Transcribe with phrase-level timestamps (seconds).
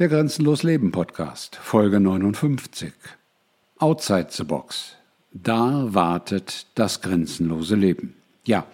[0.00, 2.90] Der Grenzenlos Leben Podcast, Folge 59.
[3.80, 4.96] Outside the Box.
[5.30, 8.14] Da wartet das grenzenlose Leben.
[8.46, 8.64] Ja,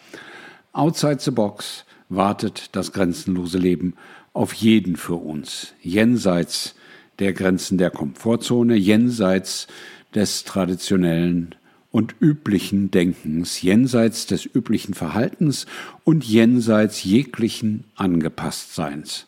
[0.72, 3.94] outside the Box wartet das grenzenlose Leben
[4.34, 6.77] auf jeden für uns, jenseits
[7.18, 9.66] der Grenzen der Komfortzone, jenseits
[10.14, 11.56] des traditionellen
[11.90, 15.66] und üblichen Denkens, jenseits des üblichen Verhaltens
[16.04, 19.27] und jenseits jeglichen Angepasstseins.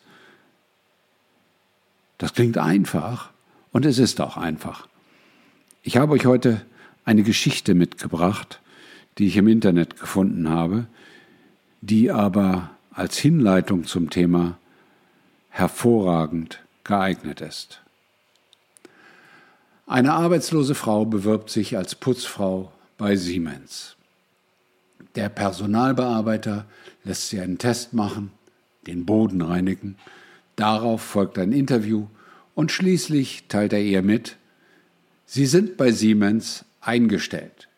[2.19, 3.31] Das klingt einfach
[3.71, 4.87] und es ist auch einfach.
[5.81, 6.61] Ich habe euch heute
[7.05, 8.59] eine Geschichte mitgebracht,
[9.17, 10.85] die ich im Internet gefunden habe,
[11.81, 14.57] die aber als Hinleitung zum Thema
[15.49, 17.81] hervorragend geeignet ist.
[19.87, 23.95] Eine arbeitslose Frau bewirbt sich als Putzfrau bei Siemens.
[25.15, 26.65] Der Personalbearbeiter
[27.05, 28.31] lässt sie einen Test machen,
[28.87, 29.95] den Boden reinigen,
[30.59, 32.07] Darauf folgt ein Interview
[32.53, 34.35] und schließlich teilt er ihr mit,
[35.25, 37.69] Sie sind bei Siemens eingestellt.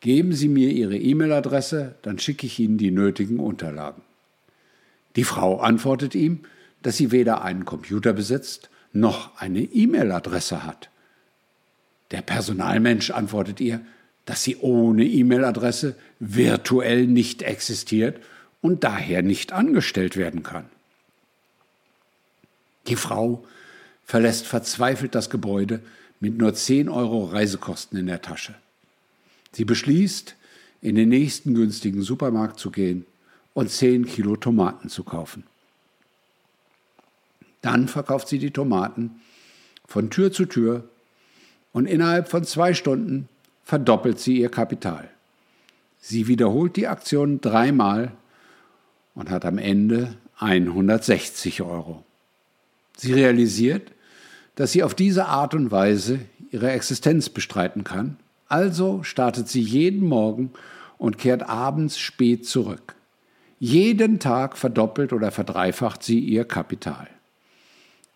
[0.00, 4.02] Geben Sie mir Ihre E-Mail-Adresse, dann schicke ich Ihnen die nötigen Unterlagen.
[5.16, 6.40] Die Frau antwortet ihm,
[6.82, 10.90] dass sie weder einen Computer besitzt noch eine E-Mail-Adresse hat.
[12.10, 13.80] Der Personalmensch antwortet ihr,
[14.26, 18.20] dass sie ohne E-Mail-Adresse virtuell nicht existiert
[18.60, 20.66] und daher nicht angestellt werden kann.
[22.88, 23.44] Die Frau
[24.04, 25.80] verlässt verzweifelt das Gebäude
[26.20, 28.54] mit nur 10 Euro Reisekosten in der Tasche.
[29.52, 30.34] Sie beschließt,
[30.80, 33.04] in den nächsten günstigen Supermarkt zu gehen
[33.52, 35.44] und 10 Kilo Tomaten zu kaufen.
[37.60, 39.20] Dann verkauft sie die Tomaten
[39.86, 40.88] von Tür zu Tür
[41.72, 43.28] und innerhalb von zwei Stunden
[43.64, 45.10] verdoppelt sie ihr Kapital.
[46.00, 48.12] Sie wiederholt die Aktion dreimal
[49.14, 52.04] und hat am Ende 160 Euro.
[52.98, 53.92] Sie realisiert,
[54.56, 56.18] dass sie auf diese Art und Weise
[56.50, 58.16] ihre Existenz bestreiten kann,
[58.48, 60.50] also startet sie jeden Morgen
[60.98, 62.96] und kehrt abends spät zurück.
[63.60, 67.06] Jeden Tag verdoppelt oder verdreifacht sie ihr Kapital.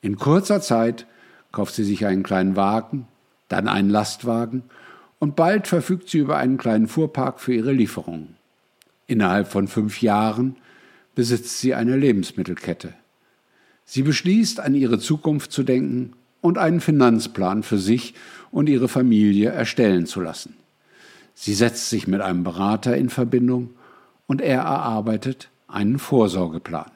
[0.01, 1.07] In kurzer Zeit
[1.53, 3.07] kauft sie sich einen kleinen Wagen,
[3.49, 4.65] dann einen Lastwagen
[5.21, 8.37] und bald verfügt sie über einen kleinen Fuhrpark für ihre Lieferungen.
[9.07, 10.57] Innerhalb von fünf Jahren
[11.15, 12.95] besitzt sie eine Lebensmittelkette.
[13.85, 18.15] Sie beschließt, an ihre Zukunft zu denken und einen Finanzplan für sich
[18.51, 20.55] und ihre Familie erstellen zu lassen.
[21.35, 23.71] Sie setzt sich mit einem Berater in Verbindung
[24.27, 26.91] und er erarbeitet einen Vorsorgeplan.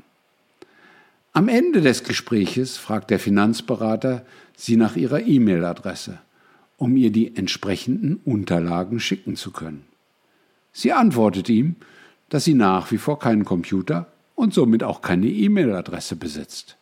[1.33, 4.25] Am Ende des Gespräches fragt der Finanzberater
[4.57, 6.19] sie nach ihrer E-Mail-Adresse,
[6.77, 9.85] um ihr die entsprechenden Unterlagen schicken zu können.
[10.73, 11.77] Sie antwortet ihm,
[12.29, 16.77] dass sie nach wie vor keinen Computer und somit auch keine E-Mail-Adresse besitzt.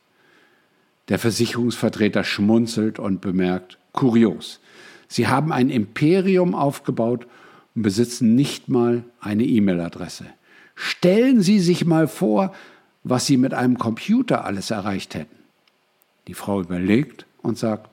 [1.08, 4.60] Der Versicherungsvertreter schmunzelt und bemerkt, kurios,
[5.08, 7.26] Sie haben ein Imperium aufgebaut
[7.74, 10.26] und besitzen nicht mal eine E-Mail-Adresse.
[10.74, 12.52] Stellen Sie sich mal vor,
[13.04, 15.36] was Sie mit einem Computer alles erreicht hätten.
[16.26, 17.90] Die Frau überlegt und sagt,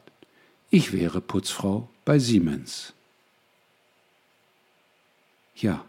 [0.69, 2.93] ich wäre Putzfrau bei Siemens.
[5.55, 5.85] Ja,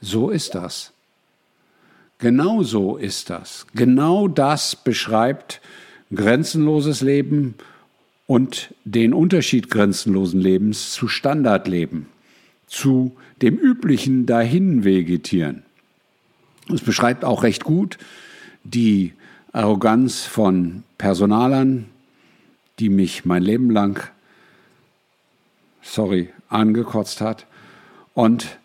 [0.00, 0.92] so ist das.
[2.18, 3.66] Genau so ist das.
[3.74, 5.60] Genau das beschreibt
[6.12, 7.54] grenzenloses Leben
[8.26, 12.06] und den Unterschied grenzenlosen Lebens zu Standardleben,
[12.66, 15.62] zu dem üblichen Dahinvegetieren.
[16.72, 17.98] Es beschreibt auch recht gut
[18.64, 19.12] die
[19.52, 21.86] Arroganz von Personalern,
[22.80, 24.10] die mich mein Leben lang,
[25.82, 27.46] sorry, angekotzt hat.
[28.12, 28.58] Und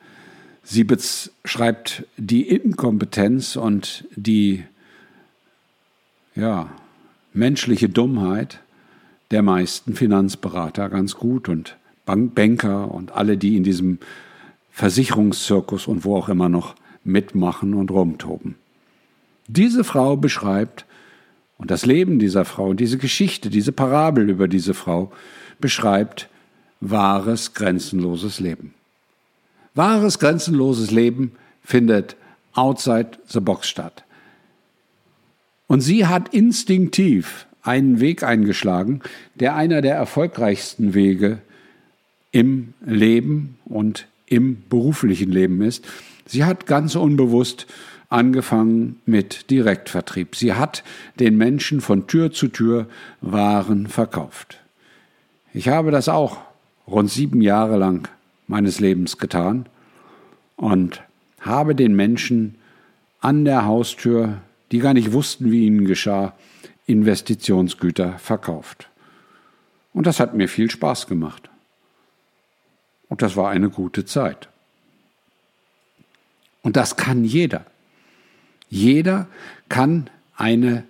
[0.63, 4.63] Sie beschreibt die Inkompetenz und die
[6.35, 6.69] ja,
[7.33, 8.59] menschliche Dummheit
[9.31, 13.99] der meisten Finanzberater ganz gut und Banker und alle, die in diesem
[14.71, 18.55] Versicherungszirkus und wo auch immer noch mitmachen und rumtoben.
[19.47, 20.85] Diese Frau beschreibt,
[21.57, 25.11] und das Leben dieser Frau, diese Geschichte, diese Parabel über diese Frau
[25.59, 26.27] beschreibt
[26.81, 28.73] wahres, grenzenloses Leben.
[29.75, 31.33] Wahres, grenzenloses Leben
[31.63, 32.15] findet
[32.53, 34.03] outside the box statt.
[35.67, 39.01] Und sie hat instinktiv einen Weg eingeschlagen,
[39.35, 41.39] der einer der erfolgreichsten Wege
[42.31, 45.85] im Leben und im beruflichen Leben ist.
[46.25, 47.67] Sie hat ganz unbewusst
[48.09, 50.35] angefangen mit Direktvertrieb.
[50.35, 50.83] Sie hat
[51.19, 52.87] den Menschen von Tür zu Tür
[53.21, 54.59] Waren verkauft.
[55.53, 56.37] Ich habe das auch
[56.87, 58.07] rund sieben Jahre lang
[58.47, 59.67] meines Lebens getan
[60.55, 61.01] und
[61.39, 62.55] habe den Menschen
[63.19, 64.41] an der Haustür,
[64.71, 66.33] die gar nicht wussten, wie ihnen geschah,
[66.85, 68.89] Investitionsgüter verkauft.
[69.93, 71.49] Und das hat mir viel Spaß gemacht.
[73.09, 74.49] Und das war eine gute Zeit.
[76.61, 77.65] Und das kann jeder.
[78.69, 79.27] Jeder
[79.69, 80.83] kann eine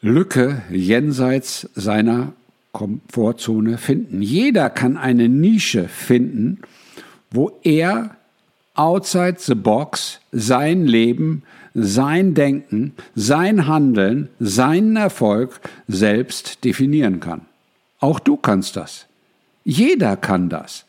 [0.00, 2.32] Lücke jenseits seiner
[2.72, 4.22] Komfortzone finden.
[4.22, 6.60] Jeder kann eine Nische finden,
[7.30, 8.16] wo er
[8.74, 11.42] outside the box sein Leben,
[11.74, 17.42] sein Denken, sein Handeln, seinen Erfolg selbst definieren kann.
[18.00, 19.06] Auch du kannst das.
[19.64, 20.84] Jeder kann das.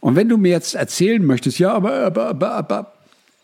[0.00, 2.92] Und wenn du mir jetzt erzählen möchtest, ja, aber, aber, aber, aber,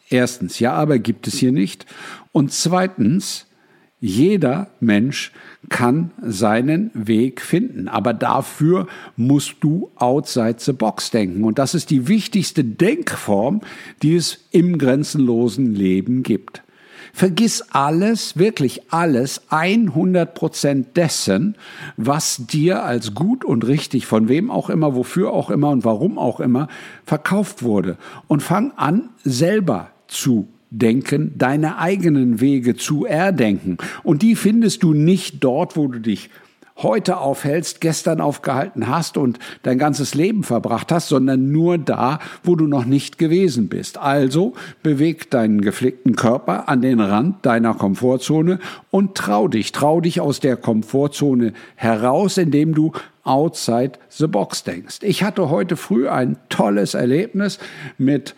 [0.08, 1.86] erstens, ja, aber gibt es hier nicht.
[2.32, 3.46] Und zweitens,
[4.00, 5.32] jeder Mensch
[5.68, 8.86] kann seinen Weg finden, aber dafür
[9.16, 11.44] musst du outside the box denken.
[11.44, 13.60] Und das ist die wichtigste Denkform,
[14.02, 16.62] die es im grenzenlosen Leben gibt.
[17.12, 21.56] Vergiss alles, wirklich alles, 100 Prozent dessen,
[21.96, 26.18] was dir als gut und richtig, von wem auch immer, wofür auch immer und warum
[26.18, 26.68] auch immer,
[27.04, 27.96] verkauft wurde.
[28.28, 33.78] Und fang an, selber zu denken, deine eigenen Wege zu erdenken.
[34.02, 36.30] Und die findest du nicht dort, wo du dich
[36.82, 42.54] heute aufhältst, gestern aufgehalten hast und dein ganzes Leben verbracht hast, sondern nur da, wo
[42.54, 43.98] du noch nicht gewesen bist.
[43.98, 48.60] Also beweg deinen geflickten Körper an den Rand deiner Komfortzone
[48.90, 52.92] und trau dich, trau dich aus der Komfortzone heraus, indem du
[53.24, 54.98] outside the box denkst.
[55.02, 57.58] Ich hatte heute früh ein tolles Erlebnis
[57.98, 58.34] mit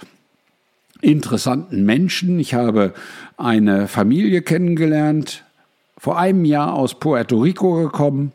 [1.01, 2.39] interessanten Menschen.
[2.39, 2.93] Ich habe
[3.37, 5.45] eine Familie kennengelernt,
[5.99, 8.33] vor einem Jahr aus Puerto Rico gekommen.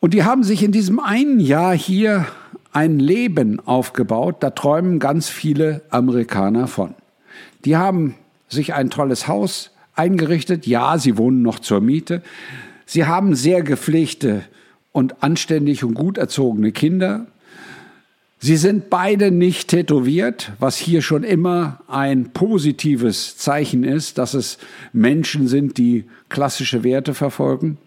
[0.00, 2.26] Und die haben sich in diesem einen Jahr hier
[2.72, 6.94] ein Leben aufgebaut, da träumen ganz viele Amerikaner von.
[7.64, 8.14] Die haben
[8.48, 12.22] sich ein tolles Haus eingerichtet, ja, sie wohnen noch zur Miete.
[12.84, 14.44] Sie haben sehr gepflegte
[14.92, 17.26] und anständig und gut erzogene Kinder.
[18.38, 24.58] Sie sind beide nicht tätowiert, was hier schon immer ein positives Zeichen ist, dass es
[24.92, 27.78] Menschen sind, die klassische Werte verfolgen.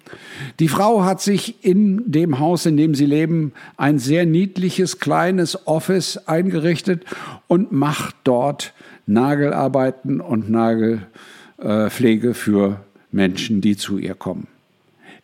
[0.60, 5.68] Die Frau hat sich in dem Haus, in dem sie leben, ein sehr niedliches kleines
[5.68, 7.06] Office eingerichtet
[7.48, 8.74] und macht dort
[9.06, 12.80] Nagelarbeiten und Nagelpflege für
[13.12, 14.48] Menschen, die zu ihr kommen.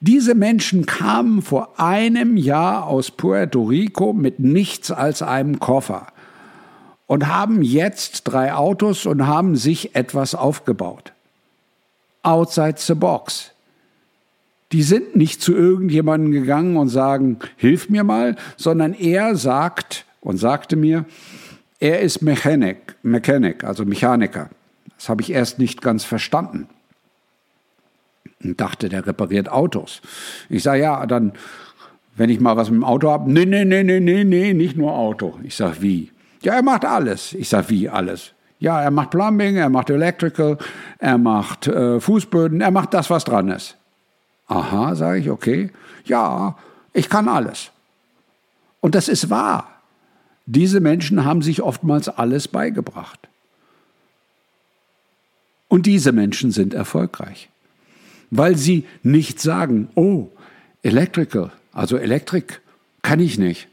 [0.08, 6.06] Diese Menschen kamen vor einem Jahr aus Puerto Rico mit nichts als einem Koffer
[7.08, 11.14] und haben jetzt drei Autos und haben sich etwas aufgebaut.
[12.22, 13.54] Outside the box.
[14.72, 20.38] Die sind nicht zu irgendjemandem gegangen und sagen, hilf mir mal, sondern er sagt und
[20.38, 21.06] sagte mir,
[21.80, 24.52] er ist Mechanik, Mechanic, also Mechaniker.
[24.98, 26.68] Das habe ich erst nicht ganz verstanden
[28.44, 30.02] und dachte, der repariert Autos.
[30.50, 31.34] Ich sage, ja, dann,
[32.16, 34.78] wenn ich mal was mit dem Auto habe, nee, nee, nee, nee, nee, nee, nicht
[34.78, 35.40] nur Auto.
[35.44, 36.12] Ich sage, wie?
[36.42, 37.34] Ja, er macht alles.
[37.34, 38.32] Ich sage, wie alles?
[38.60, 40.58] Ja, er macht Plumbing, er macht Electrical,
[41.00, 43.76] er macht äh, Fußböden, er macht das, was dran ist.
[44.48, 45.72] Aha, sage ich, okay.
[46.06, 46.58] Ja,
[46.94, 47.72] ich kann alles.
[48.80, 49.72] Und das ist wahr.
[50.46, 53.28] Diese Menschen haben sich oftmals alles beigebracht.
[55.68, 57.50] Und diese Menschen sind erfolgreich
[58.32, 60.30] weil sie nicht sagen, oh,
[60.84, 62.62] Electrical, also Elektrik,
[63.02, 63.68] kann ich nicht.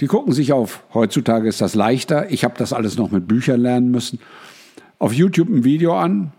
[0.00, 3.60] Die gucken sich auf, heutzutage ist das leichter, ich habe das alles noch mit Büchern
[3.60, 4.18] lernen müssen,
[4.98, 6.32] auf YouTube ein Video an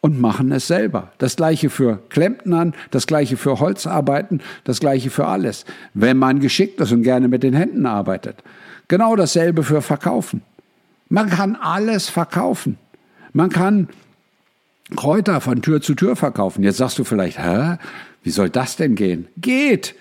[0.00, 1.12] und machen es selber.
[1.18, 5.64] Das gleiche für Klempnern, das gleiche für Holzarbeiten, das gleiche für alles.
[5.94, 8.42] Wenn man geschickt ist und gerne mit den Händen arbeitet.
[8.88, 10.42] Genau dasselbe für Verkaufen.
[11.08, 12.78] Man kann alles verkaufen.
[13.32, 13.88] Man kann
[14.96, 16.64] Kräuter von Tür zu Tür verkaufen.
[16.64, 17.76] Jetzt sagst du vielleicht, hä?
[18.22, 19.28] Wie soll das denn gehen?
[19.36, 19.94] Geht!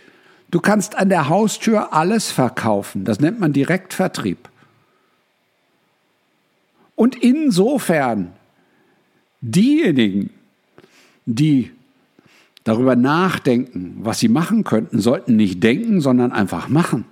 [0.51, 3.05] Du kannst an der Haustür alles verkaufen.
[3.05, 4.49] Das nennt man Direktvertrieb.
[6.95, 8.33] Und insofern,
[9.41, 10.31] diejenigen,
[11.25, 11.71] die
[12.63, 17.05] darüber nachdenken, was sie machen könnten, sollten nicht denken, sondern einfach machen.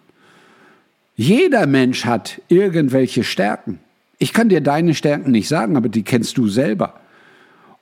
[1.16, 3.80] Jeder Mensch hat irgendwelche Stärken.
[4.20, 7.00] Ich kann dir deine Stärken nicht sagen, aber die kennst du selber.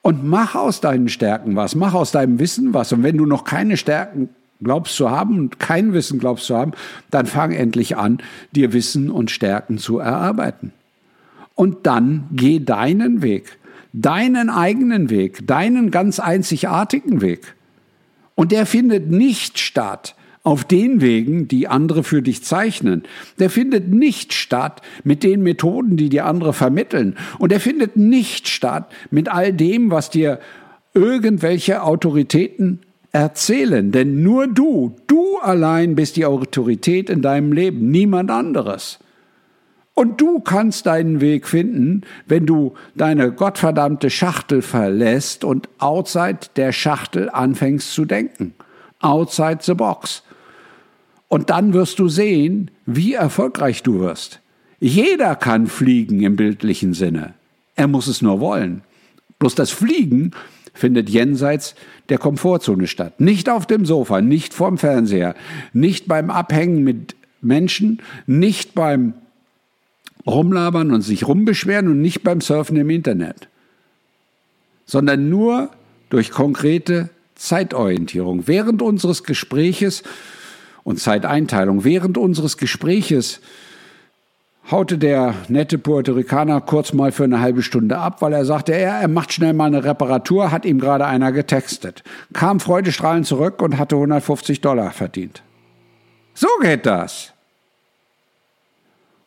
[0.06, 2.94] Und mach aus deinen Stärken was, mach aus deinem Wissen was.
[2.94, 4.30] Und wenn du noch keine Stärken
[4.62, 6.74] glaubst zu haben und kein Wissen glaubst zu haben,
[7.10, 8.20] dann fang endlich an,
[8.52, 10.74] dir Wissen und Stärken zu erarbeiten.
[11.56, 13.58] Und dann geh deinen Weg,
[13.94, 17.56] deinen eigenen Weg, deinen ganz einzigartigen Weg.
[18.36, 20.14] Und der findet nicht statt
[20.46, 23.04] auf den Wegen, die andere für dich zeichnen.
[23.40, 27.18] Der findet nicht statt mit den Methoden, die dir andere vermitteln.
[27.40, 30.40] Und der findet nicht statt mit all dem, was dir
[30.94, 32.80] irgendwelche Autoritäten
[33.12, 39.00] erzählen, denn nur du, du allein bist die Autorität in deinem Leben, niemand anderes.
[39.96, 46.74] Und du kannst deinen Weg finden, wenn du deine gottverdammte Schachtel verlässt und outside der
[46.74, 48.54] Schachtel anfängst zu denken.
[49.00, 50.22] Outside the box.
[51.36, 54.40] Und dann wirst du sehen, wie erfolgreich du wirst.
[54.80, 57.34] Jeder kann fliegen im bildlichen Sinne.
[57.76, 58.84] Er muss es nur wollen.
[59.40, 60.32] Bloß das Fliegen
[60.74, 61.76] findet jenseits
[62.08, 63.20] der Komfortzone statt.
[63.20, 65.36] Nicht auf dem Sofa, nicht vorm Fernseher,
[65.74, 69.14] nicht beim Abhängen mit Menschen, nicht beim
[70.26, 73.50] rumlabern und sich rumbeschweren und nicht beim Surfen im Internet,
[74.86, 75.70] sondern nur
[76.10, 78.48] durch konkrete Zeitorientierung.
[78.48, 80.02] Während unseres Gespräches
[80.86, 83.42] und Zeiteinteilung, während unseres Gespräches
[84.72, 88.74] haute der nette Puerto Ricaner kurz mal für eine halbe Stunde ab, weil er sagte,
[88.74, 92.04] er, er macht schnell mal eine Reparatur, hat ihm gerade einer getextet.
[92.34, 95.42] Kam freudestrahlend zurück und hatte 150 Dollar verdient.
[96.36, 97.34] So geht das.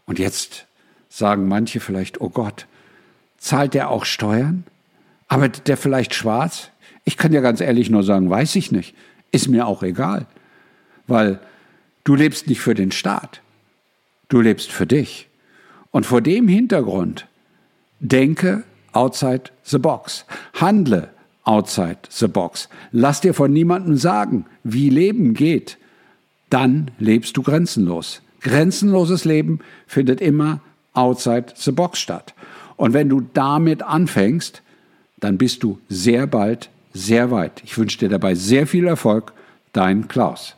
[0.06, 0.66] Und jetzt
[1.08, 2.66] sagen manche vielleicht, oh Gott,
[3.36, 4.64] zahlt der auch Steuern?
[5.26, 6.70] Arbeitet der vielleicht schwarz?
[7.04, 8.94] Ich kann ja ganz ehrlich nur sagen, weiß ich nicht.
[9.32, 10.26] Ist mir auch egal.
[11.08, 11.40] Weil
[12.04, 13.40] du lebst nicht für den Staat.
[14.28, 15.28] Du lebst für dich.
[15.90, 17.26] Und vor dem Hintergrund
[17.98, 18.62] denke
[18.92, 20.24] outside the box.
[20.54, 21.08] Handle
[21.44, 22.68] outside the box.
[22.92, 25.78] Lass dir von niemandem sagen, wie Leben geht.
[26.50, 28.22] Dann lebst du grenzenlos.
[28.40, 30.60] Grenzenloses Leben findet immer
[30.92, 32.34] outside the box statt.
[32.76, 34.62] Und wenn du damit anfängst,
[35.18, 37.62] dann bist du sehr bald sehr weit.
[37.64, 39.32] Ich wünsche dir dabei sehr viel Erfolg.
[39.72, 40.56] Dein Klaus.